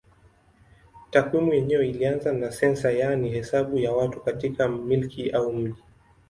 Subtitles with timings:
[1.11, 5.75] Takwimu yenyewe ilianza na sensa yaani hesabu ya watu katika milki au mji.